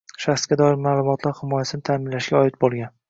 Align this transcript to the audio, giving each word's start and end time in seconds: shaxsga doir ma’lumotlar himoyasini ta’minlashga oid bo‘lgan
shaxsga 0.23 0.57
doir 0.61 0.79
ma’lumotlar 0.87 1.35
himoyasini 1.41 1.85
ta’minlashga 1.91 2.41
oid 2.41 2.59
bo‘lgan 2.67 2.95